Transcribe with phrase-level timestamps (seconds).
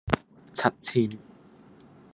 [0.55, 1.07] 七千